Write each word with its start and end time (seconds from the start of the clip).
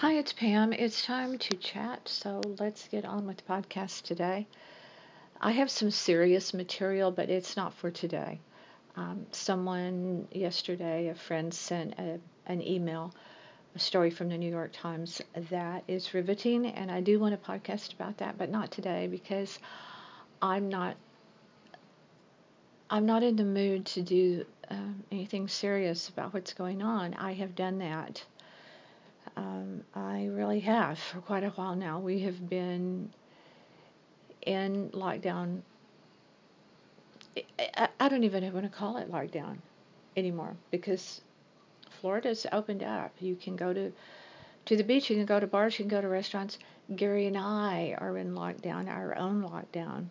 Hi, 0.00 0.12
it's 0.12 0.32
Pam. 0.32 0.72
It's 0.72 1.04
time 1.04 1.38
to 1.38 1.56
chat, 1.56 2.08
so 2.08 2.40
let's 2.60 2.86
get 2.86 3.04
on 3.04 3.26
with 3.26 3.38
the 3.38 3.42
podcast 3.42 4.02
today. 4.02 4.46
I 5.40 5.50
have 5.50 5.72
some 5.72 5.90
serious 5.90 6.54
material, 6.54 7.10
but 7.10 7.30
it's 7.30 7.56
not 7.56 7.74
for 7.74 7.90
today. 7.90 8.38
Um, 8.94 9.26
someone 9.32 10.28
yesterday, 10.30 11.08
a 11.08 11.16
friend, 11.16 11.52
sent 11.52 11.98
a, 11.98 12.20
an 12.46 12.62
email, 12.62 13.12
a 13.74 13.80
story 13.80 14.10
from 14.10 14.28
the 14.28 14.38
New 14.38 14.48
York 14.48 14.70
Times 14.72 15.20
that 15.50 15.82
is 15.88 16.14
riveting, 16.14 16.66
and 16.66 16.92
I 16.92 17.00
do 17.00 17.18
want 17.18 17.34
a 17.34 17.36
podcast 17.36 17.92
about 17.92 18.18
that, 18.18 18.38
but 18.38 18.50
not 18.50 18.70
today 18.70 19.08
because 19.08 19.58
I'm 20.40 20.68
not. 20.68 20.94
I'm 22.88 23.04
not 23.04 23.24
in 23.24 23.34
the 23.34 23.42
mood 23.42 23.84
to 23.86 24.02
do 24.02 24.46
um, 24.70 25.02
anything 25.10 25.48
serious 25.48 26.08
about 26.08 26.34
what's 26.34 26.54
going 26.54 26.82
on. 26.82 27.14
I 27.14 27.32
have 27.32 27.56
done 27.56 27.78
that 27.80 28.22
um, 29.38 29.84
I 29.94 30.26
really 30.26 30.58
have 30.60 30.98
for 30.98 31.20
quite 31.20 31.44
a 31.44 31.50
while 31.50 31.76
now. 31.76 32.00
We 32.00 32.18
have 32.20 32.50
been 32.50 33.10
in 34.42 34.90
lockdown. 34.90 35.60
I, 37.56 37.88
I 38.00 38.08
don't 38.08 38.24
even 38.24 38.52
want 38.52 38.64
to 38.64 38.76
call 38.76 38.96
it 38.96 39.12
lockdown 39.12 39.58
anymore 40.16 40.56
because 40.72 41.20
Florida's 42.00 42.46
opened 42.50 42.82
up. 42.82 43.12
You 43.20 43.36
can 43.36 43.54
go 43.54 43.72
to 43.72 43.92
to 44.66 44.76
the 44.76 44.82
beach, 44.82 45.08
you 45.08 45.16
can 45.16 45.24
go 45.24 45.40
to 45.40 45.46
bars, 45.46 45.78
you 45.78 45.84
can 45.84 45.90
go 45.90 46.00
to 46.00 46.08
restaurants. 46.08 46.58
Gary 46.94 47.26
and 47.26 47.38
I 47.38 47.94
are 47.98 48.18
in 48.18 48.34
lockdown, 48.34 48.88
our 48.88 49.16
own 49.16 49.42
lockdown, 49.42 50.06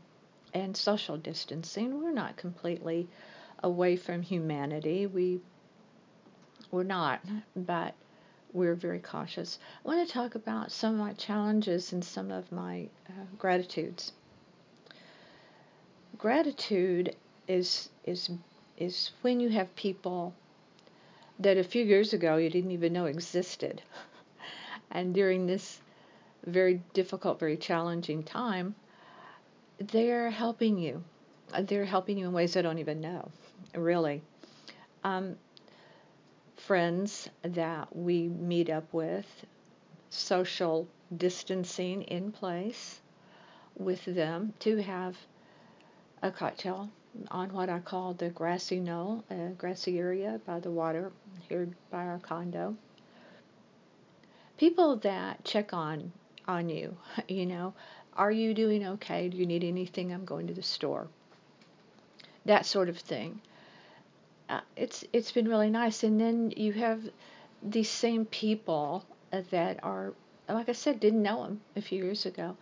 and 0.54 0.76
social 0.76 1.18
distancing. 1.18 2.02
We're 2.02 2.14
not 2.14 2.38
completely 2.38 3.10
away 3.62 3.98
from 3.98 4.22
humanity. 4.22 5.06
We 5.06 5.42
we're 6.72 6.84
not, 6.84 7.20
but 7.56 7.94
we're 8.58 8.76
very 8.76 9.00
cautious. 9.00 9.60
I 9.86 9.88
want 9.88 10.06
to 10.06 10.12
talk 10.12 10.34
about 10.34 10.72
some 10.72 10.96
of 10.96 11.00
my 11.00 11.14
challenges 11.14 11.94
and 11.94 12.04
some 12.04 12.32
of 12.32 12.52
my 12.52 12.90
uh, 13.08 13.26
gratitudes. 13.38 14.14
Gratitude 16.18 17.16
is 17.48 17.90
is 18.06 18.32
is 18.78 19.12
when 19.22 19.40
you 19.40 19.50
have 19.50 19.74
people 19.76 20.34
that 21.40 21.58
a 21.58 21.64
few 21.64 21.84
years 21.86 22.14
ago 22.14 22.38
you 22.38 22.50
didn't 22.50 22.72
even 22.72 22.94
know 22.94 23.06
existed, 23.06 23.84
and 24.92 25.14
during 25.14 25.46
this 25.46 25.80
very 26.46 26.82
difficult, 26.94 27.40
very 27.40 27.58
challenging 27.58 28.24
time, 28.24 28.74
they're 29.78 30.32
helping 30.32 30.80
you. 30.80 31.04
They're 31.62 31.86
helping 31.86 32.18
you 32.18 32.26
in 32.26 32.34
ways 32.34 32.58
I 32.58 32.64
don't 32.64 32.80
even 32.80 33.02
know, 33.02 33.30
really. 33.76 34.24
Um, 35.04 35.38
friends 36.68 37.30
that 37.44 37.96
we 37.96 38.28
meet 38.28 38.70
up 38.70 38.94
with, 38.94 39.26
social 40.10 40.86
distancing 41.16 42.02
in 42.02 42.30
place 42.30 43.00
with 43.78 44.04
them 44.04 44.54
to 44.60 44.76
have 44.82 45.16
a 46.22 46.30
cocktail 46.30 46.90
on 47.32 47.54
what 47.54 47.70
I 47.70 47.80
call 47.80 48.14
the 48.14 48.30
grassy 48.30 48.82
knoll, 48.82 49.24
a 49.30 49.52
grassy 49.58 49.98
area 49.98 50.42
by 50.46 50.60
the 50.60 50.70
water 50.70 51.14
here 51.48 51.70
by 51.90 52.06
our 52.06 52.20
condo. 52.20 52.76
People 54.58 54.98
that 54.98 55.46
check 55.46 55.74
on 55.74 56.12
on 56.50 56.68
you, 56.68 56.98
you 57.30 57.46
know, 57.46 57.74
are 58.14 58.32
you 58.32 58.54
doing 58.54 58.86
okay? 58.86 59.30
Do 59.30 59.38
you 59.38 59.46
need 59.46 59.64
anything? 59.64 60.12
I'm 60.12 60.26
going 60.26 60.48
to 60.48 60.54
the 60.54 60.64
store. 60.64 61.08
That 62.46 62.66
sort 62.66 62.90
of 62.90 62.98
thing 62.98 63.40
uh, 64.50 64.62
it's 64.76 65.04
it's 65.14 65.32
been 65.32 65.48
really 65.48 65.70
nice. 65.70 66.04
And 66.04 66.20
then 66.20 66.52
you 66.56 66.74
have 66.74 67.02
these 67.62 67.90
same 67.90 68.26
people 68.26 69.04
that 69.32 69.80
are, 69.84 70.14
like 70.48 70.70
I 70.70 70.74
said, 70.74 71.00
didn't 71.00 71.24
know 71.24 71.44
them 71.44 71.62
a 71.76 71.82
few 71.82 72.04
years 72.04 72.26
ago, 72.26 72.56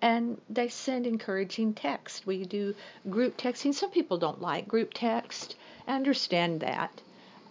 and 0.00 0.40
they 0.48 0.68
send 0.68 1.06
encouraging 1.06 1.74
text. 1.74 2.26
We 2.26 2.44
do 2.44 2.74
group 3.10 3.36
texting. 3.36 3.74
Some 3.74 3.90
people 3.90 4.18
don't 4.18 4.40
like 4.40 4.68
group 4.68 4.92
text. 4.94 5.56
I 5.86 5.96
understand 5.96 6.60
that, 6.60 7.00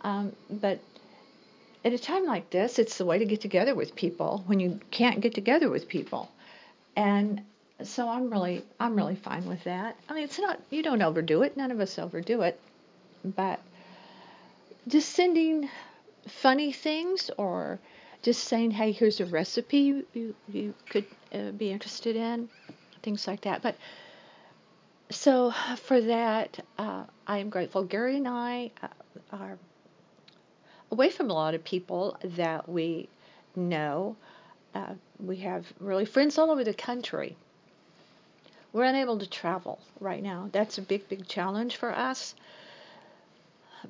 um, 0.01 0.33
but 0.49 0.79
at 1.83 1.93
a 1.93 1.99
time 1.99 2.25
like 2.25 2.49
this, 2.49 2.79
it's 2.79 2.97
the 2.97 3.05
way 3.05 3.19
to 3.19 3.25
get 3.25 3.41
together 3.41 3.75
with 3.75 3.95
people 3.95 4.43
when 4.45 4.59
you 4.59 4.79
can't 4.91 5.19
get 5.19 5.33
together 5.33 5.69
with 5.69 5.89
people, 5.89 6.31
and 6.95 7.41
so 7.83 8.07
I'm 8.07 8.29
really 8.29 8.63
I'm 8.79 8.95
really 8.95 9.15
fine 9.15 9.45
with 9.45 9.63
that. 9.65 9.97
I 10.07 10.13
mean, 10.13 10.23
it's 10.23 10.39
not 10.39 10.61
you 10.69 10.81
don't 10.81 11.01
overdo 11.01 11.41
it. 11.41 11.57
None 11.57 11.71
of 11.71 11.79
us 11.81 11.99
overdo 11.99 12.41
it, 12.43 12.59
but 13.25 13.59
just 14.87 15.09
sending 15.09 15.69
funny 16.27 16.71
things 16.71 17.31
or 17.37 17.79
just 18.21 18.43
saying, 18.43 18.71
hey, 18.71 18.91
here's 18.91 19.19
a 19.19 19.25
recipe 19.25 20.05
you, 20.13 20.35
you, 20.47 20.73
could 20.89 21.05
uh, 21.33 21.51
be 21.51 21.71
interested 21.71 22.15
in, 22.15 22.49
things 23.01 23.27
like 23.27 23.41
that. 23.41 23.61
But 23.61 23.75
so 25.09 25.53
for 25.77 26.01
that, 26.01 26.59
uh, 26.77 27.05
I 27.25 27.39
am 27.39 27.49
grateful. 27.49 27.83
Gary 27.83 28.17
and 28.17 28.27
I 28.27 28.71
uh, 28.81 28.87
are 29.31 29.57
away 30.91 31.09
from 31.09 31.29
a 31.29 31.33
lot 31.33 31.53
of 31.53 31.63
people 31.63 32.17
that 32.23 32.69
we 32.69 33.09
know. 33.55 34.15
Uh, 34.73 34.93
we 35.19 35.37
have 35.37 35.65
really 35.79 36.05
friends 36.05 36.37
all 36.37 36.51
over 36.51 36.63
the 36.63 36.73
country. 36.73 37.35
We're 38.71 38.83
unable 38.83 39.19
to 39.19 39.29
travel 39.29 39.79
right 39.99 40.23
now. 40.23 40.49
That's 40.51 40.77
a 40.77 40.81
big, 40.81 41.09
big 41.09 41.27
challenge 41.27 41.75
for 41.75 41.91
us 41.91 42.35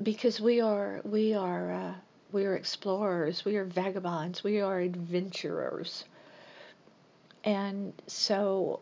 because 0.01 0.39
we 0.39 0.61
are 0.61 1.01
we 1.03 1.33
are 1.33 1.71
uh, 1.71 1.93
we 2.31 2.45
are 2.45 2.55
explorers, 2.55 3.43
we 3.45 3.57
are 3.57 3.65
vagabonds, 3.65 4.43
we 4.43 4.61
are 4.61 4.79
adventurers, 4.79 6.05
and 7.43 7.93
so 8.07 8.79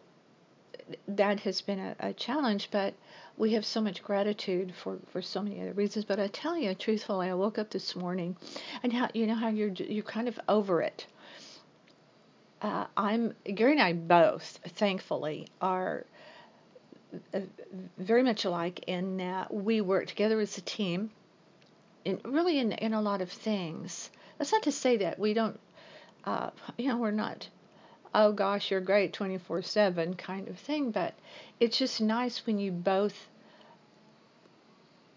that 1.07 1.39
has 1.41 1.61
been 1.61 1.79
a, 1.79 1.95
a, 1.99 2.13
challenge. 2.13 2.69
But 2.71 2.93
we 3.37 3.53
have 3.53 3.65
so 3.65 3.81
much 3.81 4.03
gratitude 4.03 4.73
for 4.75 4.99
for 5.11 5.21
so 5.21 5.41
many 5.41 5.61
other 5.61 5.73
reasons. 5.73 6.05
But 6.05 6.19
I 6.19 6.27
tell 6.27 6.57
you, 6.57 6.73
truthfully, 6.75 7.29
I 7.29 7.33
woke 7.33 7.57
up 7.57 7.69
this 7.69 7.95
morning, 7.95 8.35
and 8.83 8.93
how 8.93 9.09
you 9.13 9.27
know 9.27 9.35
how 9.35 9.49
you're 9.49 9.69
you're 9.69 10.03
kind 10.03 10.27
of 10.27 10.39
over 10.47 10.81
it. 10.81 11.05
Uh, 12.61 12.85
I'm 12.97 13.33
Gary 13.45 13.71
and 13.71 13.81
I 13.81 13.93
both, 13.93 14.59
thankfully, 14.67 15.47
are 15.61 16.05
very 17.97 18.23
much 18.23 18.45
alike 18.45 18.83
in 18.87 19.17
that 19.17 19.53
we 19.53 19.81
work 19.81 20.07
together 20.07 20.39
as 20.39 20.57
a 20.57 20.61
team, 20.61 21.09
in, 22.05 22.19
really 22.23 22.59
in, 22.59 22.71
in 22.73 22.93
a 22.93 23.01
lot 23.01 23.21
of 23.21 23.31
things. 23.31 24.09
That's 24.37 24.51
not 24.51 24.63
to 24.63 24.71
say 24.71 24.97
that 24.97 25.19
we 25.19 25.33
don't, 25.33 25.59
uh, 26.25 26.51
you 26.77 26.87
know, 26.87 26.97
we're 26.97 27.11
not, 27.11 27.47
oh 28.13 28.31
gosh, 28.31 28.71
you're 28.71 28.81
great 28.81 29.13
24 29.13 29.61
7 29.61 30.13
kind 30.15 30.47
of 30.47 30.57
thing, 30.57 30.91
but 30.91 31.13
it's 31.59 31.77
just 31.77 31.99
nice 32.01 32.45
when 32.45 32.59
you 32.59 32.71
both 32.71 33.27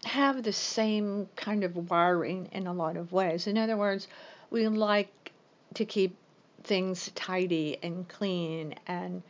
have 0.05 0.43
the 0.43 0.53
same 0.53 1.29
kind 1.35 1.63
of 1.63 1.89
wiring 1.89 2.49
in 2.51 2.67
a 2.67 2.73
lot 2.73 2.97
of 2.97 3.11
ways. 3.11 3.47
In 3.47 3.57
other 3.57 3.77
words, 3.77 4.07
we 4.49 4.67
like 4.67 5.31
to 5.75 5.85
keep 5.85 6.17
things 6.63 7.11
tidy 7.15 7.77
and 7.81 8.07
clean 8.07 8.75
and 8.87 9.21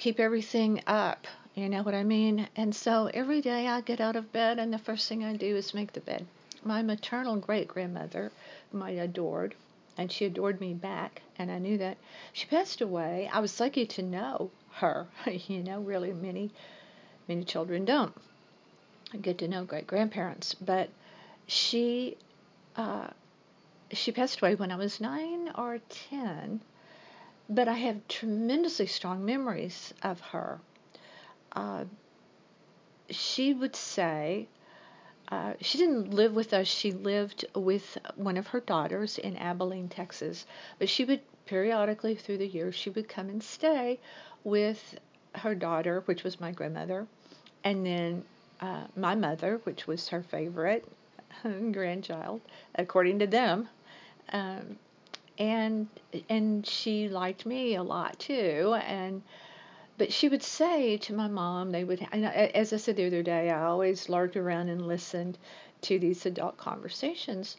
keep 0.00 0.18
everything 0.18 0.82
up. 0.86 1.26
You 1.54 1.68
know 1.68 1.82
what 1.82 1.94
I 1.94 2.04
mean? 2.04 2.48
And 2.56 2.74
so 2.74 3.10
every 3.12 3.42
day 3.42 3.68
I 3.68 3.82
get 3.82 4.00
out 4.00 4.16
of 4.16 4.32
bed, 4.32 4.58
and 4.58 4.72
the 4.72 4.78
first 4.78 5.06
thing 5.06 5.22
I 5.22 5.36
do 5.36 5.54
is 5.54 5.74
make 5.74 5.92
the 5.92 6.00
bed. 6.00 6.26
My 6.64 6.80
maternal 6.80 7.36
great 7.36 7.68
grandmother, 7.68 8.32
whom 8.72 8.82
I 8.82 8.92
adored, 8.92 9.54
and 9.98 10.10
she 10.10 10.24
adored 10.24 10.58
me 10.58 10.72
back, 10.72 11.20
and 11.38 11.50
I 11.50 11.58
knew 11.58 11.76
that 11.78 11.98
she 12.32 12.46
passed 12.46 12.80
away. 12.80 13.28
I 13.30 13.40
was 13.40 13.60
lucky 13.60 13.84
to 13.86 14.02
know 14.02 14.50
her. 14.72 15.06
you 15.26 15.62
know, 15.62 15.80
really 15.80 16.14
many, 16.14 16.50
many 17.28 17.44
children 17.44 17.84
don't 17.84 18.14
get 19.20 19.36
to 19.38 19.48
know 19.48 19.64
great 19.64 19.86
grandparents, 19.86 20.54
but 20.54 20.88
she, 21.46 22.16
uh, 22.74 23.08
she 23.92 24.12
passed 24.12 24.40
away 24.40 24.54
when 24.54 24.70
I 24.70 24.76
was 24.76 24.98
nine 24.98 25.50
or 25.56 25.78
ten, 26.08 26.62
but 27.50 27.66
I 27.66 27.74
have 27.74 28.06
tremendously 28.06 28.86
strong 28.86 29.24
memories 29.24 29.92
of 30.02 30.20
her. 30.20 30.60
Uh, 31.52 31.84
she 33.10 33.52
would 33.52 33.74
say, 33.74 34.46
uh, 35.28 35.54
she 35.60 35.76
didn't 35.76 36.14
live 36.14 36.32
with 36.32 36.52
us. 36.52 36.68
She 36.68 36.92
lived 36.92 37.44
with 37.56 37.98
one 38.14 38.36
of 38.36 38.46
her 38.48 38.60
daughters 38.60 39.18
in 39.18 39.36
Abilene, 39.36 39.88
Texas. 39.88 40.46
But 40.78 40.88
she 40.88 41.04
would 41.04 41.20
periodically 41.44 42.14
through 42.14 42.38
the 42.38 42.46
years, 42.46 42.76
she 42.76 42.90
would 42.90 43.08
come 43.08 43.28
and 43.28 43.42
stay 43.42 43.98
with 44.44 44.98
her 45.34 45.54
daughter, 45.54 46.02
which 46.04 46.22
was 46.22 46.40
my 46.40 46.52
grandmother, 46.52 47.06
and 47.64 47.84
then 47.84 48.24
uh, 48.60 48.84
my 48.96 49.16
mother, 49.16 49.60
which 49.64 49.88
was 49.88 50.08
her 50.08 50.22
favorite 50.22 50.84
grandchild, 51.72 52.40
according 52.76 53.18
to 53.18 53.26
them. 53.26 53.68
Um, 54.32 54.76
and 55.40 55.88
and 56.28 56.64
she 56.66 57.08
liked 57.08 57.44
me 57.44 57.74
a 57.74 57.82
lot 57.82 58.16
too 58.18 58.76
and 58.86 59.22
but 59.98 60.12
she 60.12 60.28
would 60.28 60.42
say 60.42 60.96
to 60.98 61.12
my 61.12 61.26
mom 61.26 61.70
they 61.70 61.82
would 61.82 62.06
as 62.12 62.72
i 62.72 62.76
said 62.76 62.94
the 62.96 63.06
other 63.06 63.22
day 63.22 63.50
i 63.50 63.64
always 63.64 64.08
lurked 64.08 64.36
around 64.36 64.68
and 64.68 64.86
listened 64.86 65.36
to 65.80 65.98
these 65.98 66.26
adult 66.26 66.56
conversations 66.56 67.56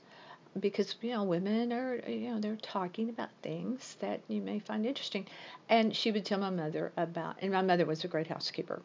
because 0.59 0.95
you 1.01 1.11
know 1.11 1.23
women 1.23 1.71
are 1.71 1.95
you 2.07 2.29
know 2.29 2.39
they're 2.39 2.55
talking 2.57 3.09
about 3.09 3.29
things 3.41 3.95
that 3.99 4.19
you 4.27 4.41
may 4.41 4.59
find 4.59 4.85
interesting. 4.85 5.25
And 5.69 5.95
she 5.95 6.11
would 6.11 6.25
tell 6.25 6.39
my 6.39 6.49
mother 6.49 6.91
about 6.97 7.37
and 7.41 7.51
my 7.51 7.61
mother 7.61 7.85
was 7.85 8.03
a 8.03 8.07
great 8.07 8.27
housekeeper. 8.27 8.81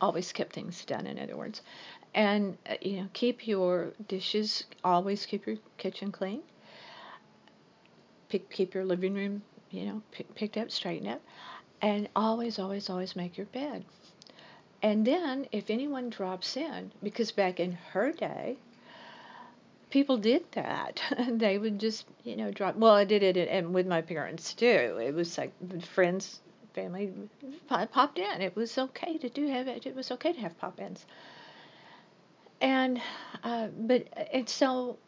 Always 0.00 0.32
kept 0.32 0.52
things 0.52 0.84
done 0.84 1.06
in 1.06 1.18
other 1.18 1.36
words. 1.36 1.62
And 2.14 2.58
uh, 2.68 2.74
you 2.80 2.96
know 3.00 3.08
keep 3.12 3.46
your 3.46 3.92
dishes 4.08 4.64
always 4.82 5.24
keep 5.26 5.46
your 5.46 5.56
kitchen 5.78 6.10
clean 6.10 6.42
Pick, 8.30 8.50
keep 8.50 8.74
your 8.74 8.84
living 8.84 9.14
room 9.14 9.42
you 9.70 9.84
know 9.84 10.02
pick, 10.12 10.34
picked 10.34 10.56
up 10.56 10.70
straightened 10.70 11.08
up 11.08 11.20
and 11.82 12.08
always 12.16 12.58
always 12.58 12.88
always 12.88 13.14
make 13.14 13.36
your 13.36 13.46
bed 13.46 13.84
and 14.82 15.06
then 15.06 15.46
if 15.52 15.68
anyone 15.68 16.08
drops 16.08 16.56
in 16.56 16.90
because 17.02 17.30
back 17.30 17.60
in 17.60 17.72
her 17.92 18.12
day 18.12 18.56
people 19.90 20.16
did 20.16 20.44
that. 20.52 21.02
they 21.28 21.58
would 21.58 21.78
just, 21.78 22.06
you 22.24 22.36
know, 22.36 22.50
drop. 22.50 22.76
Well, 22.76 22.94
I 22.94 23.04
did 23.04 23.22
it 23.22 23.36
and 23.36 23.74
with 23.74 23.86
my 23.86 24.00
parents 24.00 24.54
too. 24.54 24.98
It 25.02 25.14
was 25.14 25.36
like 25.36 25.52
friends, 25.82 26.40
family 26.72 27.12
popped 27.68 28.18
in. 28.18 28.40
It 28.40 28.56
was 28.56 28.78
okay 28.78 29.18
to 29.18 29.28
do 29.28 29.48
have 29.48 29.68
it. 29.68 29.86
It 29.86 29.94
was 29.94 30.10
okay 30.12 30.32
to 30.32 30.40
have 30.40 30.56
pop-ins. 30.58 31.04
And, 32.60 33.00
uh, 33.42 33.68
but 33.68 34.06
and 34.32 34.48
so 34.48 34.98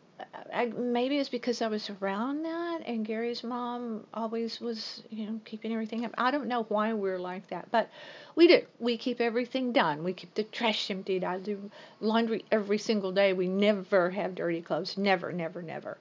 I, 0.53 0.67
maybe 0.67 1.19
it's 1.19 1.29
because 1.29 1.63
I 1.63 1.69
was 1.69 1.91
around 2.01 2.45
that, 2.45 2.83
and 2.87 3.05
Gary's 3.05 3.43
mom 3.43 4.07
always 4.13 4.61
was, 4.61 5.03
you 5.11 5.27
know, 5.27 5.41
keeping 5.45 5.73
everything 5.73 6.05
up. 6.05 6.13
I 6.19 6.31
don't 6.31 6.47
know 6.47 6.65
why 6.65 6.93
we're 6.93 7.19
like 7.19 7.49
that, 7.49 7.71
but 7.71 7.89
we 8.35 8.49
do. 8.49 8.63
We 8.79 8.97
keep 8.97 9.21
everything 9.21 9.73
done. 9.73 10.05
We 10.05 10.13
keep 10.13 10.35
the 10.35 10.43
trash 10.45 10.91
emptied. 10.91 11.25
I 11.25 11.39
do 11.39 11.71
laundry 12.01 12.45
every 12.51 12.79
single 12.79 13.13
day. 13.13 13.33
We 13.33 13.49
never 13.49 14.11
have 14.11 14.35
dirty 14.35 14.61
clothes. 14.61 14.97
Never, 14.97 15.33
never, 15.33 15.63
never. 15.63 15.99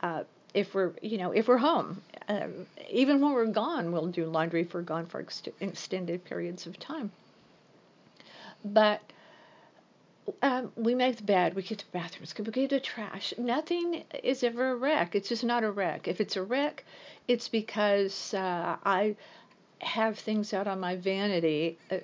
Uh, 0.00 0.24
if 0.54 0.74
we're, 0.74 0.92
you 1.00 1.18
know, 1.18 1.32
if 1.32 1.48
we're 1.48 1.58
home, 1.58 2.02
uh, 2.28 2.48
even 2.90 3.20
when 3.20 3.32
we're 3.32 3.46
gone, 3.46 3.92
we'll 3.92 4.08
do 4.08 4.26
laundry 4.26 4.62
if 4.62 4.74
we're 4.74 4.82
gone 4.82 5.06
for 5.06 5.20
ex- 5.20 5.42
extended 5.60 6.24
periods 6.24 6.66
of 6.66 6.78
time. 6.78 7.10
But 8.64 9.00
um, 10.42 10.72
we 10.76 10.94
make 10.94 11.16
the 11.16 11.22
bed, 11.22 11.54
we 11.54 11.62
get 11.62 11.78
the 11.78 11.84
bathrooms, 11.92 12.34
we 12.38 12.44
get 12.44 12.70
the 12.70 12.80
trash. 12.80 13.34
Nothing 13.38 14.04
is 14.22 14.42
ever 14.42 14.70
a 14.70 14.76
wreck. 14.76 15.14
It's 15.14 15.28
just 15.28 15.44
not 15.44 15.64
a 15.64 15.70
wreck. 15.70 16.06
If 16.08 16.20
it's 16.20 16.36
a 16.36 16.42
wreck, 16.42 16.84
it's 17.28 17.48
because 17.48 18.34
uh, 18.34 18.76
I 18.84 19.16
have 19.80 20.16
things 20.16 20.54
out 20.54 20.68
on 20.68 20.78
my 20.78 20.94
vanity 20.94 21.76
uh, 21.90 21.96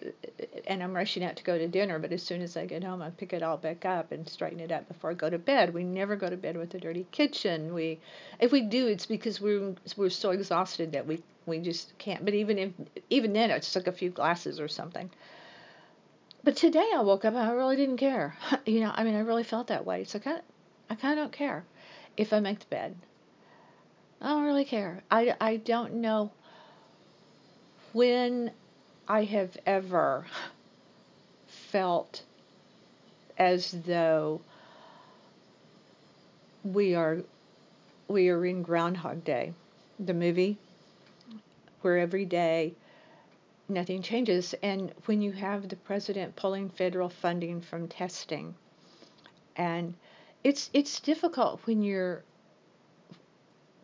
and 0.67 0.83
I'm 0.83 0.95
rushing 0.95 1.25
out 1.25 1.37
to 1.37 1.45
go 1.45 1.57
to 1.57 1.69
dinner, 1.69 2.01
but 2.01 2.13
as 2.13 2.23
soon 2.23 2.43
as 2.43 2.57
I 2.57 2.67
get 2.67 2.83
home, 2.83 3.03
I 3.03 3.11
pick 3.11 3.33
it 3.33 3.43
all 3.43 3.57
back 3.57 3.85
up 3.85 4.11
and 4.11 4.29
straighten 4.29 4.59
it 4.59 4.73
up 4.73 4.89
before 4.89 5.11
I 5.11 5.15
go 5.15 5.31
to 5.31 5.39
bed. 5.39 5.73
We 5.73 5.85
never 5.85 6.17
go 6.17 6.29
to 6.29 6.37
bed 6.37 6.57
with 6.57 6.75
a 6.75 6.81
dirty 6.81 7.07
kitchen. 7.13 7.73
We, 7.73 8.01
if 8.41 8.51
we 8.51 8.63
do, 8.63 8.89
it's 8.89 9.07
because 9.07 9.41
we're 9.41 9.75
we're 9.97 10.11
so 10.11 10.31
exhausted 10.31 10.93
that 10.93 11.07
we 11.07 11.23
we 11.47 11.61
just 11.61 11.97
can't. 11.99 12.25
But 12.25 12.35
even 12.35 12.59
if 12.59 12.73
even 13.11 13.33
then, 13.33 13.51
it's 13.53 13.75
like 13.77 13.87
a 13.87 13.93
few 13.93 14.11
glasses 14.11 14.59
or 14.59 14.67
something. 14.67 15.09
But 16.45 16.57
today 16.57 16.89
I 16.95 17.01
woke 17.03 17.25
up 17.25 17.35
and 17.35 17.43
I 17.43 17.53
really 17.53 17.77
didn't 17.77 17.97
care. 17.97 18.37
you 18.67 18.81
know, 18.81 18.93
I 18.95 19.05
mean, 19.05 19.15
I 19.15 19.21
really 19.21 19.45
felt 19.45 19.69
that 19.69 19.85
way. 19.85 20.05
So 20.05 20.19
like 20.19 20.27
I, 20.27 20.41
I 20.91 20.95
kind 20.95 21.19
of 21.19 21.25
don't 21.25 21.33
care 21.33 21.65
if 22.17 22.33
I 22.33 22.41
make 22.41 22.61
the 22.61 22.67
bed. 22.67 22.97
I 24.21 24.29
don't 24.29 24.45
really 24.45 24.65
care. 24.65 25.03
I, 25.11 25.35
I 25.41 25.57
don't 25.57 25.95
know 25.95 26.33
when 27.93 28.51
I 29.07 29.25
have 29.25 29.57
ever 29.65 30.27
felt 31.47 32.23
as 33.37 33.71
though 33.71 34.41
we 36.65 36.95
are 36.95 37.19
we 38.09 38.29
are 38.31 38.45
in 38.45 38.63
Groundhog 38.63 39.23
Day, 39.23 39.53
the 39.99 40.15
movie, 40.15 40.57
where 41.83 41.99
every 41.99 42.25
day 42.25 42.75
nothing 43.69 44.03
changes. 44.03 44.55
And 44.63 44.93
when 45.07 45.23
you 45.23 45.33
have 45.33 45.69
the 45.69 45.77
president 45.77 46.37
pulling 46.37 46.71
federal 46.71 47.09
funding 47.09 47.61
from 47.61 47.89
testing, 47.89 48.55
and 49.57 49.95
it's 50.45 50.71
it's 50.73 51.01
difficult 51.01 51.61
when 51.65 51.83
you're 51.83 52.23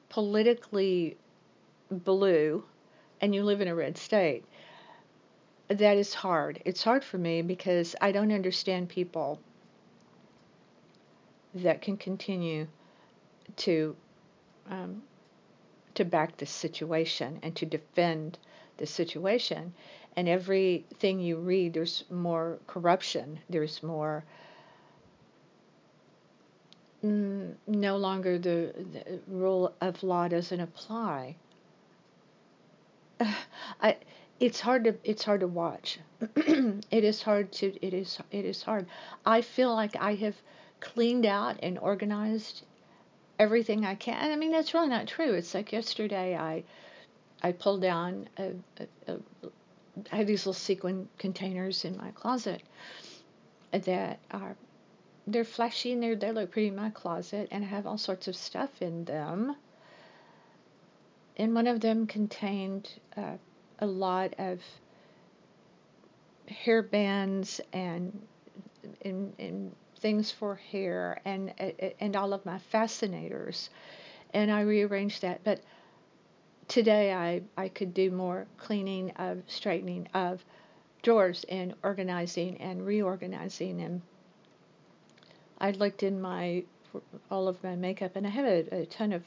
politically 0.08 1.16
blue 1.90 2.64
and 3.20 3.34
you 3.34 3.42
live 3.42 3.60
in 3.60 3.69
a 3.69 3.75
red 3.75 3.98
state. 3.98 4.44
That 5.69 5.96
is 5.96 6.14
hard. 6.14 6.60
It's 6.64 6.84
hard 6.84 7.02
for 7.02 7.19
me 7.19 7.42
because 7.42 7.96
I 8.00 8.12
don't 8.12 8.32
understand 8.32 8.88
people 8.88 9.40
that 11.54 11.81
can 11.81 11.96
continue 11.96 12.66
to 13.56 13.96
um, 14.70 15.02
to 15.94 16.04
back 16.04 16.36
this 16.36 16.50
situation 16.50 17.38
and 17.42 17.54
to 17.56 17.66
defend 17.66 18.38
the 18.76 18.87
situation. 18.87 19.73
And 20.17 20.29
everything 20.29 21.21
you 21.21 21.37
read, 21.37 21.75
there's 21.75 22.05
more 22.11 22.59
corruption. 22.67 23.41
There's 23.50 23.82
more. 23.82 24.25
Mm, 27.05 27.55
no 27.67 27.97
longer 27.97 28.38
the, 28.38 28.73
the, 28.93 29.21
rule 29.26 29.75
of 29.81 30.03
law 30.03 30.29
doesn't 30.29 30.61
apply. 30.61 31.37
I, 33.81 33.97
it's 34.41 34.61
hard 34.61 34.85
to 34.85 34.94
it's 35.05 35.25
hard 35.25 35.41
to 35.41 35.47
watch. 35.47 35.99
it 36.37 37.05
is 37.05 37.23
hard 37.23 37.53
to 37.53 37.75
it 37.85 37.94
is 37.94 38.19
it 38.31 38.44
is 38.44 38.62
hard. 38.62 38.87
I 39.25 39.41
feel 39.43 39.75
like 39.75 39.97
I 39.97 40.15
have 40.15 40.37
cleaned 40.81 41.27
out 41.27 41.59
and 41.62 41.79
organized 41.79 42.62
everything 43.38 43.85
I 43.85 43.94
can. 43.94 44.31
I 44.31 44.37
mean 44.37 44.53
that's 44.53 44.75
really 44.75 44.88
not 44.88 45.06
true. 45.06 45.35
It's 45.35 45.55
like 45.55 45.73
yesterday 45.73 46.37
I 46.37 46.65
I 47.44 47.52
pulled 47.52 47.82
down 47.82 48.26
a, 48.38 48.52
a, 48.79 49.12
a, 49.12 49.19
I 50.11 50.17
have 50.17 50.26
these 50.26 50.41
little 50.41 50.55
sequin 50.55 51.11
containers 51.19 51.85
in 51.85 51.94
my 51.99 52.11
closet 52.12 52.62
that 53.70 54.19
are 54.31 54.56
they're 55.26 55.44
flashy 55.44 55.93
and 55.93 56.02
they 56.02 56.14
they 56.14 56.32
look 56.32 56.50
pretty 56.50 56.69
in 56.69 56.76
my 56.76 56.88
closet 56.88 57.49
and 57.50 57.62
I 57.62 57.69
have 57.69 57.87
all 57.87 57.99
sorts 57.99 58.29
of 58.29 58.35
stuff 58.35 58.81
in 58.81 59.05
them. 59.05 59.56
And 61.37 61.55
one 61.55 61.67
of 61.67 61.81
them 61.81 62.06
contained 62.06 62.88
uh, 63.14 63.37
a 63.79 63.87
lot 63.87 64.32
of 64.38 64.61
hair 66.49 66.82
bands 66.82 67.61
and, 67.75 68.26
and, 69.02 69.35
and 69.38 69.75
things 69.99 70.31
for 70.31 70.55
hair 70.55 71.20
and 71.26 71.52
and 72.00 72.17
all 72.17 72.32
of 72.32 72.44
my 72.44 72.58
fascinators 72.58 73.70
and 74.35 74.50
I 74.50 74.61
rearranged 74.61 75.23
that 75.23 75.43
but 75.44 75.61
today 76.69 77.12
I, 77.12 77.43
I 77.56 77.69
could 77.69 77.94
do 77.94 78.10
more 78.10 78.46
cleaning 78.58 79.10
of 79.12 79.43
straightening 79.46 80.08
of 80.15 80.44
drawers 81.03 81.44
and 81.48 81.74
organizing 81.82 82.56
and 82.58 82.84
reorganizing 82.84 83.81
and 83.81 84.00
I 85.58 85.70
looked 85.70 86.03
in 86.03 86.20
my 86.20 86.65
all 87.31 87.48
of 87.48 87.62
my 87.62 87.77
makeup 87.77 88.17
and 88.17 88.27
I 88.27 88.31
have 88.31 88.46
a, 88.46 88.82
a 88.82 88.86
ton 88.86 89.12
of 89.12 89.22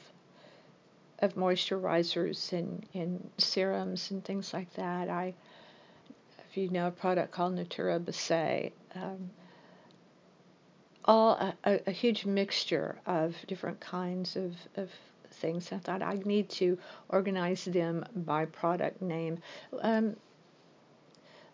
of 1.20 1.34
moisturizers 1.34 2.52
and, 2.52 2.86
and 2.94 3.30
serums 3.38 4.10
and 4.10 4.24
things 4.24 4.52
like 4.52 4.72
that. 4.74 5.08
I 5.08 5.34
if 6.48 6.56
you 6.56 6.70
know 6.70 6.86
a 6.86 6.92
product 6.92 7.32
called 7.32 7.54
Natura 7.54 7.98
Bissé, 7.98 8.72
um, 8.94 9.30
all 11.04 11.32
a, 11.32 11.54
a, 11.64 11.80
a, 11.88 11.90
huge 11.90 12.24
mixture 12.24 12.98
of 13.06 13.34
different 13.46 13.80
kinds 13.80 14.36
of, 14.36 14.54
of 14.76 14.90
things. 15.38 15.72
I 15.72 15.78
thought 15.78 16.02
I'd 16.02 16.26
need 16.26 16.48
to 16.50 16.78
organize 17.08 17.64
them 17.64 18.04
by 18.14 18.44
product 18.44 19.00
name. 19.00 19.38
Um, 19.80 20.16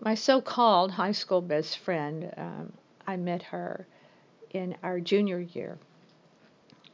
my 0.00 0.14
so-called 0.14 0.90
high 0.90 1.12
school 1.12 1.40
best 1.40 1.78
friend, 1.78 2.32
um, 2.36 2.72
I 3.06 3.16
met 3.16 3.42
her 3.42 3.86
in 4.50 4.76
our 4.82 5.00
junior 5.00 5.40
year, 5.40 5.78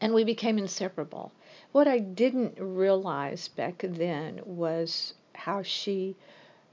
and 0.01 0.15
we 0.15 0.25
became 0.25 0.59
inseparable. 0.59 1.33
What 1.73 1.89
I 1.89 1.99
didn't 1.99 2.55
realize 2.59 3.49
back 3.49 3.85
then 3.87 4.41
was 4.45 5.15
how 5.35 5.63
she 5.63 6.17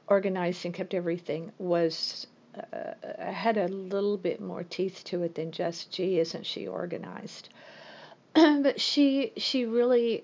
organized 0.07 0.65
and 0.65 0.73
kept 0.73 0.93
everything 0.93 1.51
was 1.57 2.27
uh, 2.73 2.93
had 3.31 3.57
a 3.57 3.67
little 3.67 4.17
bit 4.17 4.41
more 4.41 4.63
teeth 4.63 5.03
to 5.05 5.23
it 5.23 5.35
than 5.35 5.51
just 5.51 5.91
gee 5.91 6.19
isn't 6.19 6.45
she 6.45 6.67
organized 6.67 7.49
but 8.61 8.79
she 8.79 9.31
she 9.37 9.65
really 9.65 10.23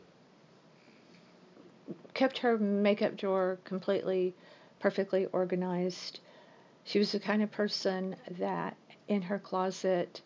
kept 2.14 2.38
her 2.40 2.58
makeup 2.58 3.18
drawer 3.18 3.58
completely 3.64 4.36
perfectly 4.80 5.26
organized 5.32 6.20
she 6.84 7.00
was 7.00 7.12
the 7.12 7.20
kind 7.20 7.42
of 7.42 7.52
person 7.52 8.16
that 8.38 8.76
in 9.08 9.22
her 9.22 9.40
closet 9.40 10.22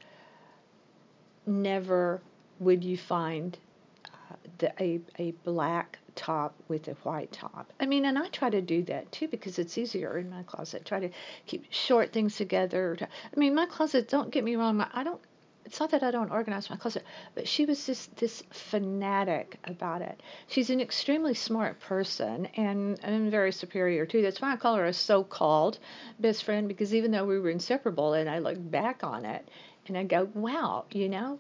never 1.46 2.22
would 2.60 2.84
you 2.84 2.98
find 2.98 3.58
uh, 4.06 4.36
the, 4.58 4.84
a, 4.84 5.00
a 5.20 5.32
black 5.44 6.00
top 6.16 6.56
with 6.68 6.88
a 6.88 6.94
white 7.04 7.32
top. 7.32 7.72
I 7.80 7.86
mean, 7.86 8.06
and 8.06 8.18
I 8.18 8.28
try 8.30 8.50
to 8.50 8.62
do 8.62 8.84
that 8.84 9.12
too 9.12 9.28
because 9.28 9.60
it's 9.60 9.78
easier 9.78 10.18
in 10.18 10.30
my 10.30 10.44
closet. 10.44 10.84
Try 10.86 11.00
to 11.00 11.10
keep 11.46 11.66
short 11.70 12.12
things 12.12 12.36
together. 12.36 12.98
I 13.02 13.40
mean, 13.40 13.54
my 13.56 13.68
closet, 13.68 14.10
don't 14.10 14.32
get 14.32 14.44
me 14.44 14.56
wrong, 14.56 14.86
I 14.94 15.04
don't 15.04 15.22
it's 15.68 15.82
not 15.82 15.92
that 15.92 16.02
I 16.02 16.12
don't 16.12 16.32
organize 16.32 16.70
my 16.70 16.78
closet, 16.78 17.04
but 17.36 17.46
she 17.46 17.66
was 17.66 17.86
just 17.86 18.16
this 18.16 18.42
fanatic 18.52 19.60
about 19.66 20.02
it. 20.02 20.24
She's 20.48 20.70
an 20.70 20.80
extremely 20.80 21.34
smart 21.34 21.82
person 21.82 22.46
and, 22.56 22.98
and 23.04 23.30
very 23.30 23.52
superior 23.52 24.06
too. 24.06 24.22
That's 24.22 24.40
why 24.40 24.54
I 24.54 24.56
call 24.56 24.76
her 24.76 24.86
a 24.86 24.94
so-called 24.94 25.78
best 26.20 26.46
friend 26.46 26.70
because 26.70 26.96
even 26.96 27.12
though 27.12 27.26
we 27.26 27.38
were 27.38 27.50
inseparable, 27.50 28.14
and 28.14 28.30
I 28.30 28.40
look 28.40 28.56
back 28.72 29.04
on 29.04 29.26
it 29.26 29.50
and 29.88 29.98
I 29.98 30.04
go, 30.06 30.30
wow, 30.34 30.86
you 30.90 31.10
know, 31.10 31.38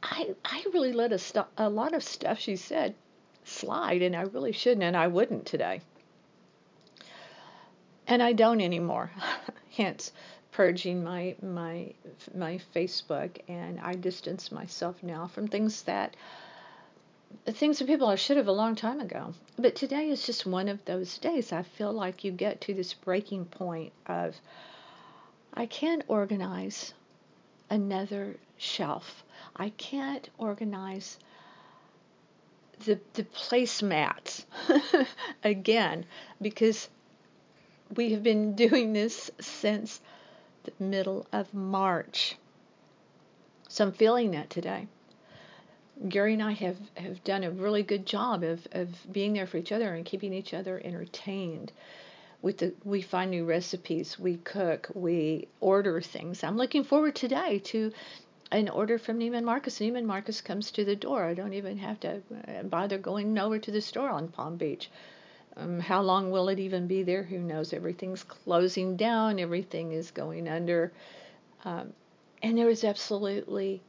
I 0.00 0.36
I 0.44 0.64
really 0.72 0.92
let 0.92 1.12
a, 1.12 1.46
a 1.58 1.68
lot 1.68 1.92
of 1.92 2.04
stuff 2.04 2.38
she 2.38 2.54
said 2.54 2.94
slide, 3.42 4.00
and 4.02 4.14
I 4.14 4.22
really 4.22 4.52
shouldn't, 4.52 4.84
and 4.84 4.96
I 4.96 5.08
wouldn't 5.08 5.44
today. 5.44 5.80
And 8.06 8.22
I 8.22 8.32
don't 8.32 8.60
anymore. 8.60 9.10
Hence, 9.76 10.12
purging 10.54 11.02
my 11.02 11.34
my 11.42 11.92
my 12.32 12.60
Facebook 12.72 13.38
and 13.48 13.80
I 13.80 13.94
distance 13.94 14.52
myself 14.52 15.02
now 15.02 15.26
from 15.26 15.48
things 15.48 15.82
that 15.82 16.16
things 17.46 17.80
that 17.80 17.88
people 17.88 18.06
I 18.06 18.14
should 18.14 18.36
have 18.36 18.46
a 18.46 18.52
long 18.52 18.76
time 18.76 19.00
ago. 19.00 19.34
But 19.58 19.74
today 19.74 20.08
is 20.08 20.24
just 20.24 20.46
one 20.46 20.68
of 20.68 20.84
those 20.84 21.18
days. 21.18 21.52
I 21.52 21.64
feel 21.64 21.92
like 21.92 22.22
you 22.22 22.30
get 22.30 22.60
to 22.62 22.74
this 22.74 22.94
breaking 22.94 23.46
point 23.46 23.92
of 24.06 24.36
I 25.52 25.66
can't 25.66 26.04
organize 26.06 26.94
another 27.68 28.36
shelf. 28.56 29.24
I 29.56 29.70
can't 29.70 30.30
organize 30.38 31.18
the 32.84 33.00
the 33.14 33.24
placemats 33.24 34.44
again 35.42 36.06
because 36.40 36.88
we 37.96 38.12
have 38.12 38.22
been 38.22 38.54
doing 38.64 38.92
this 38.92 39.32
since 39.40 40.00
the 40.64 40.72
middle 40.84 41.26
of 41.32 41.52
March. 41.54 42.36
So 43.68 43.84
I'm 43.84 43.92
feeling 43.92 44.32
that 44.32 44.50
today. 44.50 44.88
Gary 46.08 46.34
and 46.34 46.42
I 46.42 46.52
have, 46.52 46.76
have 46.96 47.22
done 47.24 47.44
a 47.44 47.50
really 47.50 47.82
good 47.82 48.04
job 48.04 48.42
of, 48.42 48.66
of 48.72 48.88
being 49.12 49.32
there 49.32 49.46
for 49.46 49.58
each 49.58 49.72
other 49.72 49.94
and 49.94 50.04
keeping 50.04 50.32
each 50.32 50.52
other 50.52 50.80
entertained. 50.84 51.72
With 52.42 52.58
the, 52.58 52.74
we 52.84 53.00
find 53.00 53.30
new 53.30 53.44
recipes, 53.44 54.18
we 54.18 54.36
cook, 54.36 54.90
we 54.92 55.48
order 55.60 56.00
things. 56.00 56.44
I'm 56.44 56.56
looking 56.56 56.84
forward 56.84 57.14
today 57.14 57.60
to 57.60 57.92
an 58.50 58.68
order 58.68 58.98
from 58.98 59.18
Neiman 59.18 59.44
Marcus. 59.44 59.78
Neiman 59.78 60.04
Marcus 60.04 60.40
comes 60.40 60.70
to 60.72 60.84
the 60.84 60.96
door. 60.96 61.24
I 61.24 61.34
don't 61.34 61.54
even 61.54 61.78
have 61.78 62.00
to 62.00 62.22
uh, 62.46 62.62
bother 62.64 62.98
going 62.98 63.38
over 63.38 63.58
to 63.58 63.70
the 63.70 63.80
store 63.80 64.10
on 64.10 64.28
Palm 64.28 64.56
Beach. 64.56 64.90
Um, 65.56 65.78
how 65.78 66.02
long 66.02 66.30
will 66.30 66.48
it 66.48 66.58
even 66.58 66.86
be 66.86 67.02
there? 67.02 67.22
Who 67.22 67.38
knows? 67.38 67.72
Everything's 67.72 68.24
closing 68.24 68.96
down, 68.96 69.38
everything 69.38 69.92
is 69.92 70.10
going 70.10 70.48
under. 70.48 70.92
Um, 71.64 71.92
and 72.42 72.58
there 72.58 72.68
is 72.68 72.84
absolutely 72.84 73.80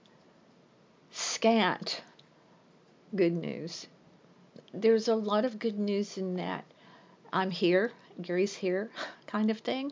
scant 1.12 2.02
good 3.16 3.34
news. 3.34 3.88
There's 4.74 5.08
a 5.08 5.16
lot 5.16 5.46
of 5.46 5.58
good 5.58 5.80
news 5.80 6.18
in 6.18 6.36
that 6.36 6.66
I'm 7.34 7.52
here, 7.52 7.92
Gary's 8.22 8.54
here 8.56 8.92
kind 9.28 9.50
of 9.50 9.60
thing. 9.60 9.92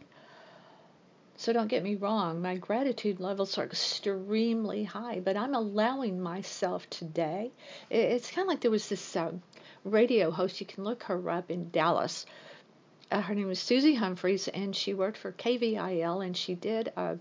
So 1.36 1.52
don't 1.52 1.68
get 1.68 1.84
me 1.84 1.96
wrong, 1.96 2.44
my 2.44 2.56
gratitude 2.58 3.20
levels 3.20 3.58
are 3.58 3.66
extremely 3.66 4.84
high, 4.84 5.20
but 5.20 5.36
I'm 5.36 5.56
allowing 5.56 6.22
myself 6.22 6.88
today. 6.92 7.52
It's 7.90 8.30
kind 8.30 8.46
of 8.46 8.50
like 8.50 8.62
there 8.62 8.70
was 8.70 8.88
this 8.88 9.16
um, 9.16 9.42
radio 9.84 10.30
host. 10.30 10.62
You 10.62 10.68
can 10.68 10.84
look 10.84 11.04
her 11.04 11.30
up 11.32 11.50
in 11.50 11.72
Dallas. 11.72 12.28
Uh, 13.12 13.22
her 13.22 13.34
name 13.34 13.48
was 13.48 13.60
Suzie 13.60 13.98
Humphreys, 13.98 14.48
and 14.48 14.76
she 14.76 14.94
worked 14.94 15.18
for 15.18 15.32
KVIL, 15.32 16.24
and 16.24 16.38
she 16.38 16.54
did. 16.54 16.94
Uh, 16.96 17.16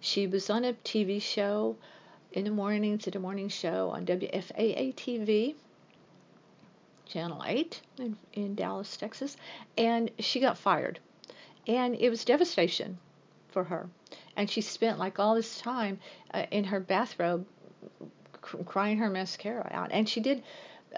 she 0.00 0.26
was 0.26 0.48
on 0.48 0.64
a 0.64 0.72
TV 0.72 1.20
show 1.20 1.76
in 2.32 2.44
the 2.44 2.50
mornings, 2.50 3.06
at 3.06 3.14
a 3.14 3.20
morning 3.20 3.50
show 3.50 3.90
on 3.90 4.06
WFAA 4.06 4.94
TV, 4.94 5.54
Channel 7.04 7.42
8 7.44 7.80
in, 7.98 8.16
in 8.32 8.54
Dallas, 8.54 8.96
Texas, 8.96 9.36
and 9.76 10.10
she 10.18 10.40
got 10.40 10.56
fired. 10.56 10.98
And 11.66 11.94
it 11.94 12.08
was 12.08 12.24
devastation 12.24 12.98
for 13.50 13.64
her. 13.64 13.88
And 14.36 14.48
she 14.48 14.60
spent 14.60 14.98
like 14.98 15.18
all 15.18 15.34
this 15.34 15.60
time 15.60 15.98
uh, 16.32 16.46
in 16.50 16.64
her 16.64 16.80
bathrobe 16.80 17.46
crying 18.40 18.98
her 18.98 19.10
mascara 19.10 19.68
out. 19.72 19.90
And 19.92 20.08
she 20.08 20.20
did 20.20 20.42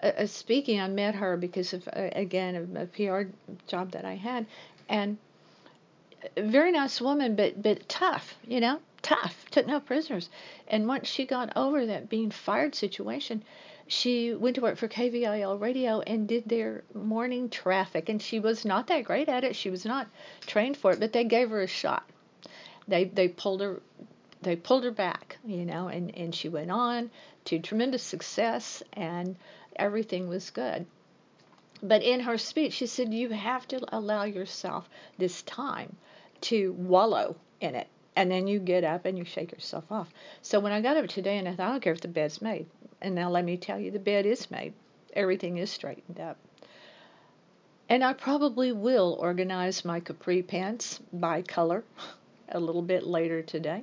uh, 0.02 0.26
speaking, 0.26 0.80
I 0.80 0.88
met 0.88 1.14
her 1.14 1.36
because 1.36 1.74
of 1.74 1.86
uh, 1.88 2.08
again 2.12 2.76
a, 2.76 2.82
a, 2.82 2.86
PR 2.86 3.28
job 3.66 3.92
that 3.92 4.04
I 4.04 4.14
had, 4.14 4.46
and 4.88 5.18
very 6.36 6.72
nice 6.72 7.00
woman, 7.00 7.36
but 7.36 7.62
but 7.62 7.88
tough, 7.88 8.34
you 8.46 8.60
know, 8.60 8.80
tough. 9.02 9.44
Took 9.50 9.66
no 9.66 9.80
prisoners. 9.80 10.30
And 10.68 10.86
once 10.86 11.08
she 11.08 11.26
got 11.26 11.52
over 11.56 11.84
that 11.86 12.08
being 12.08 12.30
fired 12.30 12.74
situation, 12.74 13.42
she 13.86 14.32
went 14.34 14.56
to 14.56 14.62
work 14.62 14.78
for 14.78 14.88
KVIL 14.88 15.60
Radio 15.60 16.00
and 16.00 16.26
did 16.26 16.48
their 16.48 16.84
morning 16.94 17.50
traffic. 17.50 18.08
And 18.08 18.22
she 18.22 18.40
was 18.40 18.64
not 18.64 18.86
that 18.86 19.04
great 19.04 19.28
at 19.28 19.44
it. 19.44 19.56
She 19.56 19.70
was 19.70 19.84
not 19.84 20.08
trained 20.46 20.76
for 20.76 20.92
it, 20.92 21.00
but 21.00 21.12
they 21.12 21.24
gave 21.24 21.50
her 21.50 21.60
a 21.60 21.66
shot. 21.66 22.08
They 22.88 23.04
they 23.04 23.28
pulled 23.28 23.60
her 23.60 23.80
they 24.42 24.56
pulled 24.56 24.82
her 24.82 24.90
back, 24.90 25.38
you 25.44 25.64
know, 25.64 25.86
and, 25.86 26.14
and 26.16 26.34
she 26.34 26.48
went 26.48 26.70
on 26.70 27.10
to 27.44 27.60
tremendous 27.60 28.02
success 28.02 28.82
and 28.92 29.36
everything 29.76 30.28
was 30.28 30.50
good. 30.50 30.84
But 31.80 32.02
in 32.02 32.20
her 32.20 32.38
speech, 32.38 32.74
she 32.74 32.86
said, 32.86 33.14
You 33.14 33.28
have 33.30 33.66
to 33.68 33.80
allow 33.94 34.24
yourself 34.24 34.88
this 35.18 35.42
time 35.42 35.96
to 36.42 36.72
wallow 36.72 37.36
in 37.60 37.74
it. 37.74 37.88
And 38.14 38.30
then 38.30 38.46
you 38.46 38.58
get 38.58 38.84
up 38.84 39.04
and 39.04 39.16
you 39.16 39.24
shake 39.24 39.52
yourself 39.52 39.90
off. 39.90 40.12
So 40.42 40.60
when 40.60 40.72
I 40.72 40.80
got 40.80 40.96
up 40.96 41.08
today 41.08 41.38
and 41.38 41.48
I 41.48 41.54
thought, 41.54 41.68
I 41.68 41.70
don't 41.70 41.80
care 41.80 41.92
if 41.92 42.00
the 42.00 42.08
bed's 42.08 42.42
made. 42.42 42.66
And 43.00 43.14
now 43.14 43.30
let 43.30 43.44
me 43.44 43.56
tell 43.56 43.78
you, 43.78 43.90
the 43.90 43.98
bed 43.98 44.26
is 44.26 44.50
made. 44.50 44.74
Everything 45.14 45.58
is 45.58 45.70
straightened 45.70 46.20
up. 46.20 46.36
And 47.88 48.04
I 48.04 48.12
probably 48.12 48.72
will 48.72 49.16
organize 49.20 49.84
my 49.84 50.00
capri 50.00 50.42
pants 50.42 51.00
by 51.12 51.42
color 51.42 51.84
a 52.52 52.60
little 52.60 52.82
bit 52.82 53.04
later 53.04 53.42
today. 53.42 53.82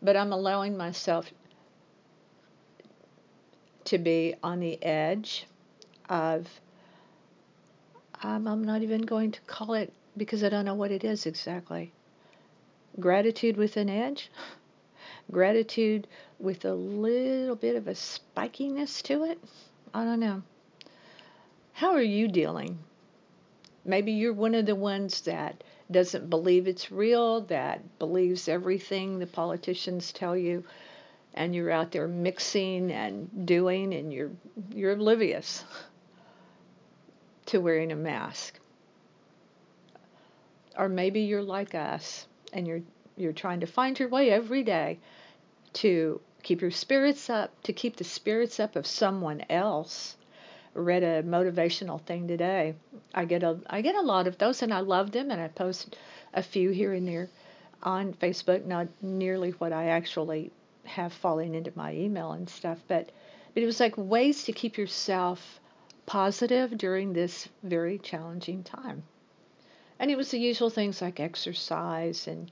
But 0.00 0.16
I'm 0.16 0.32
allowing 0.32 0.76
myself 0.76 1.30
to 3.84 3.98
be 3.98 4.34
on 4.42 4.60
the 4.60 4.82
edge 4.82 5.46
of, 6.08 6.48
um, 8.22 8.46
I'm 8.46 8.64
not 8.64 8.82
even 8.82 9.02
going 9.02 9.32
to 9.32 9.40
call 9.42 9.74
it 9.74 9.92
because 10.16 10.44
I 10.44 10.48
don't 10.48 10.64
know 10.64 10.74
what 10.74 10.90
it 10.90 11.04
is 11.04 11.26
exactly. 11.26 11.92
Gratitude 13.00 13.56
with 13.56 13.76
an 13.76 13.88
edge, 13.88 14.30
gratitude 15.30 16.06
with 16.38 16.64
a 16.64 16.74
little 16.74 17.56
bit 17.56 17.76
of 17.76 17.88
a 17.88 17.92
spikiness 17.92 19.02
to 19.04 19.24
it. 19.24 19.38
I 19.94 20.04
don't 20.04 20.20
know. 20.20 20.42
How 21.72 21.92
are 21.92 22.02
you 22.02 22.28
dealing? 22.28 22.78
Maybe 23.84 24.12
you're 24.12 24.32
one 24.32 24.54
of 24.54 24.66
the 24.66 24.74
ones 24.74 25.22
that 25.22 25.64
doesn't 25.92 26.30
believe 26.30 26.66
it's 26.66 26.90
real, 26.90 27.42
that 27.42 27.98
believes 27.98 28.48
everything 28.48 29.18
the 29.18 29.26
politicians 29.26 30.12
tell 30.12 30.36
you 30.36 30.64
and 31.34 31.54
you're 31.54 31.70
out 31.70 31.92
there 31.92 32.08
mixing 32.08 32.90
and 32.90 33.46
doing 33.46 33.94
and 33.94 34.12
you're 34.12 34.30
you're 34.74 34.92
oblivious 34.92 35.64
to 37.46 37.58
wearing 37.58 37.92
a 37.92 37.96
mask. 37.96 38.58
Or 40.76 40.88
maybe 40.88 41.20
you're 41.20 41.42
like 41.42 41.74
us 41.74 42.26
and 42.52 42.66
you're 42.66 42.82
you're 43.16 43.32
trying 43.32 43.60
to 43.60 43.66
find 43.66 43.98
your 43.98 44.08
way 44.08 44.30
every 44.30 44.62
day 44.62 44.98
to 45.74 46.20
keep 46.42 46.60
your 46.60 46.70
spirits 46.70 47.30
up, 47.30 47.50
to 47.62 47.72
keep 47.72 47.96
the 47.96 48.04
spirits 48.04 48.58
up 48.60 48.76
of 48.76 48.86
someone 48.86 49.44
else. 49.48 50.16
Read 50.74 51.02
a 51.02 51.22
motivational 51.22 52.00
thing 52.00 52.26
today. 52.26 52.74
I 53.14 53.24
get 53.24 53.42
a 53.42 53.58
I 53.68 53.82
get 53.82 53.94
a 53.94 54.00
lot 54.00 54.26
of 54.26 54.38
those 54.38 54.62
and 54.62 54.72
I 54.72 54.80
love 54.80 55.12
them 55.12 55.30
and 55.30 55.40
I 55.40 55.48
post 55.48 55.96
a 56.34 56.42
few 56.42 56.70
here 56.70 56.92
and 56.92 57.06
there 57.06 57.28
on 57.82 58.14
Facebook, 58.14 58.64
not 58.64 58.88
nearly 59.02 59.50
what 59.50 59.72
I 59.72 59.86
actually 59.88 60.50
have 60.84 61.12
falling 61.12 61.54
into 61.54 61.72
my 61.74 61.94
email 61.94 62.32
and 62.32 62.48
stuff. 62.48 62.78
But 62.88 63.10
but 63.54 63.62
it 63.62 63.66
was 63.66 63.80
like 63.80 63.96
ways 63.96 64.44
to 64.44 64.52
keep 64.52 64.78
yourself 64.78 65.60
positive 66.06 66.76
during 66.78 67.12
this 67.12 67.48
very 67.62 67.98
challenging 67.98 68.64
time. 68.64 69.02
And 69.98 70.10
it 70.10 70.16
was 70.16 70.30
the 70.30 70.38
usual 70.38 70.70
things 70.70 71.02
like 71.02 71.20
exercise 71.20 72.26
and 72.26 72.50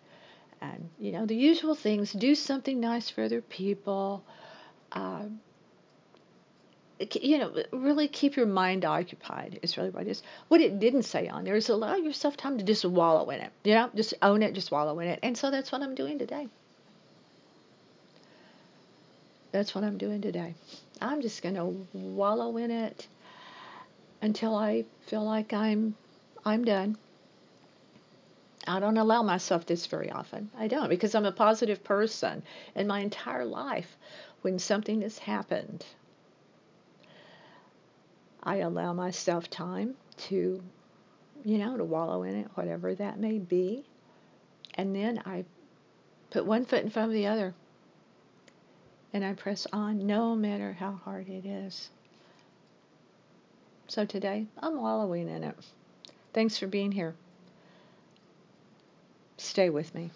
and 0.61 0.91
you 0.99 1.13
know 1.13 1.27
the 1.27 1.37
usual 1.37 1.75
things. 1.75 2.13
Do 2.13 2.35
something 2.35 2.81
nice 2.81 3.09
for 3.09 3.25
other 3.25 3.41
people. 3.41 4.23
Uh, 4.93 5.25
you 7.01 7.39
know, 7.39 7.55
really 7.73 8.09
keep 8.09 8.37
your 8.37 8.47
mind 8.47 8.85
occupied 8.85 9.59
is 9.63 9.77
really 9.77 9.91
what 9.91 10.07
it 10.07 10.11
is. 10.11 10.23
What 10.49 10.61
it 10.61 10.79
didn't 10.79 11.05
say 11.05 11.29
on 11.29 11.45
there 11.45 11.57
is 11.57 11.69
allow 11.69 11.97
yourself 11.97 12.37
time 12.37 12.59
to 12.59 12.65
just 12.65 12.85
wallow 12.85 13.31
in 13.31 13.41
it. 13.41 13.51
You 13.65 13.75
know, 13.75 13.91
just 13.95 14.15
own 14.21 14.43
it, 14.43 14.55
just 14.55 14.71
wallow 14.71 14.99
in 15.01 15.09
it. 15.09 15.19
And 15.23 15.37
so 15.37 15.51
that's 15.51 15.73
what 15.73 15.83
I'm 15.83 15.95
doing 15.95 16.19
today. 16.19 16.49
That's 19.53 19.75
what 19.75 19.83
I'm 19.83 19.99
doing 19.99 20.21
today. 20.21 20.55
I'm 21.01 21.23
just 21.23 21.43
going 21.43 21.55
to 21.57 21.65
wallow 21.93 22.57
in 22.57 22.71
it 22.71 23.09
until 24.23 24.55
I 24.55 24.85
feel 25.07 25.25
like 25.25 25.53
I'm 25.53 25.97
I'm 26.45 26.65
done. 26.65 26.97
I 28.67 28.79
don't 28.79 28.99
allow 28.99 29.23
myself 29.23 29.67
this 29.67 29.87
very 29.87 30.11
often. 30.11 30.51
I 30.57 30.69
don't 30.69 30.89
because 30.89 31.15
I'm 31.15 31.25
a 31.25 31.33
positive 31.33 31.83
person. 31.83 32.43
In 32.75 32.87
my 32.87 33.01
entire 33.01 33.45
life, 33.45 33.97
when 34.43 34.59
something 34.59 35.03
has 35.03 35.19
happened, 35.19 35.85
I 38.43 38.57
allow 38.59 38.93
myself 38.93 39.51
time 39.51 39.95
to, 40.29 40.63
you 41.45 41.59
know, 41.59 41.77
to 41.77 41.85
wallow 41.85 42.23
in 42.23 42.35
it, 42.35 42.49
whatever 42.55 42.95
that 42.95 43.19
may 43.19 43.39
be. 43.39 43.85
And 44.75 44.95
then 44.95 45.23
I 45.27 45.45
put 46.31 46.47
one 46.47 46.65
foot 46.65 46.83
in 46.83 46.91
front 46.91 47.09
of 47.09 47.15
the 47.15 47.27
other. 47.27 47.55
And 49.13 49.25
I 49.25 49.35
press 49.35 49.67
on 49.73 50.07
no 50.07 50.37
matter 50.37 50.73
how 50.73 50.93
hard 50.93 51.29
it 51.29 51.45
is. 51.45 51.91
So 53.89 54.05
today, 54.05 54.47
I'm 54.59 54.81
wallowing 54.81 55.29
in 55.29 55.43
it. 55.43 55.57
Thanks 56.33 56.57
for 56.57 56.69
being 56.69 56.93
here. 56.93 57.15
Stay 59.37 59.69
with 59.69 59.93
me. 59.95 60.11